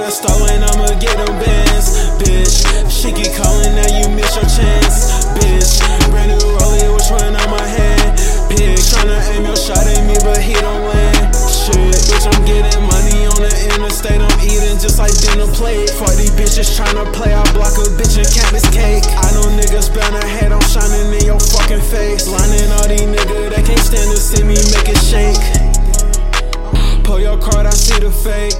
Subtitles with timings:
[0.00, 2.64] the store and I'ma get them bands, bitch.
[2.88, 5.80] She keep calling, now you miss your chance, bitch.
[6.08, 8.16] Brand new rollie, which one on my hand?
[8.48, 11.32] Pig tryna aim your shot at me, but he don't land.
[11.36, 14.20] Shit, bitch, I'm getting money on the interstate.
[14.20, 15.92] I'm eating just like dinner plate.
[15.92, 19.04] Fuck these bitches tryna play, I block a bitch and count his cake.
[19.04, 20.52] I know niggas bound their head.
[20.52, 22.24] I'm shining in your fucking face.
[22.28, 25.40] Lining all these niggas that can't stand to see me make it shake.
[27.04, 28.59] Pull your card, I see the fake.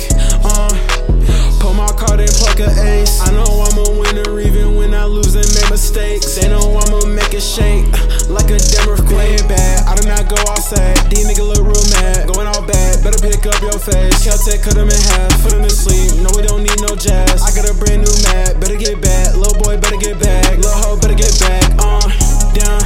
[2.60, 3.20] Pull my card and pluck a ace.
[3.20, 6.36] I know I'm a winner even when I lose and make mistakes.
[6.36, 7.88] They know I'ma make it shake
[8.28, 9.48] like a damn earthquake.
[9.48, 10.96] bad, I do not go outside.
[11.08, 13.02] These niggas look real mad, going all bad.
[13.02, 14.20] Better pick up your face.
[14.24, 16.20] Caltech cut them in half, put them to sleep.
[16.20, 17.40] No, we don't need no jazz.
[17.42, 19.34] I got a brand new mat, better get back.
[19.36, 20.56] Little boy, better get back.
[20.56, 21.64] Little hoe, better get back.
[21.78, 22.04] Uh,
[22.52, 22.80] down.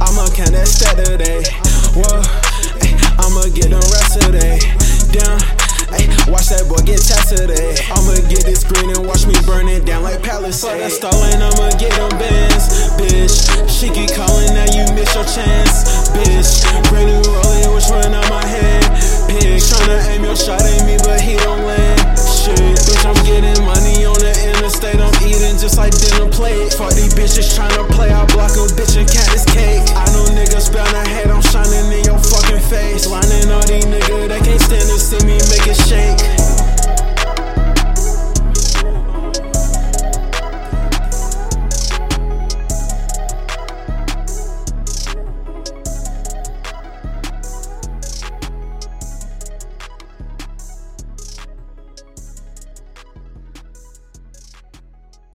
[0.00, 1.44] I'ma count that stat today.
[1.92, 2.22] Whoa,
[10.78, 13.50] I stallin', I'ma get them bands, bitch.
[13.66, 16.62] She keep calling, now you miss your chance, bitch.
[16.88, 18.86] Brand new rollin', which one on my head,
[19.26, 19.58] pig.
[19.58, 21.98] Tryna aim your shot at me, but he don't land.
[22.14, 25.00] Shit, bitch, I'm getting money on the interstate.
[25.00, 26.72] I'm eating just like dinner plate.
[26.74, 27.87] Fuck these bitches tryna